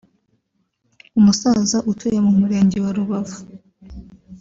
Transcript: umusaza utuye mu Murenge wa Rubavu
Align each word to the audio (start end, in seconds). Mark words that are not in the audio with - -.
umusaza 1.19 1.77
utuye 1.91 2.19
mu 2.25 2.31
Murenge 2.39 2.77
wa 2.83 2.91
Rubavu 2.97 3.39